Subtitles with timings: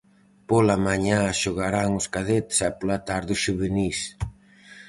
[0.49, 3.99] Pola mañá xogarán os cadetes e pola tarde os xuvenís.